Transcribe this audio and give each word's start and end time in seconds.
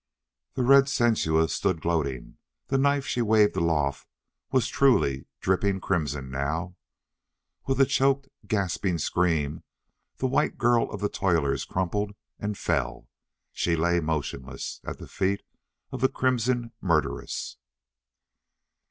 The 0.55 0.63
red 0.63 0.89
Sensua 0.89 1.47
stood 1.47 1.79
gloating. 1.79 2.39
The 2.69 2.79
knife 2.79 3.05
she 3.05 3.21
waved 3.21 3.55
aloft 3.55 4.07
was 4.51 4.67
truly 4.67 5.27
dripping 5.41 5.79
crimson 5.79 6.31
now. 6.31 6.75
With 7.67 7.79
a 7.79 7.85
choked, 7.85 8.27
gasping 8.47 8.97
scream 8.97 9.61
the 10.17 10.25
white 10.25 10.57
girl 10.57 10.89
of 10.91 11.01
the 11.01 11.07
toilers 11.09 11.65
crumpled 11.65 12.15
and 12.39 12.57
fell.... 12.57 13.09
She 13.51 13.75
lay 13.75 13.99
motionless, 13.99 14.81
at 14.83 14.97
the 14.97 15.07
feet 15.07 15.43
of 15.91 16.01
the 16.01 16.09
crimson 16.09 16.71
murderess. 16.81 17.57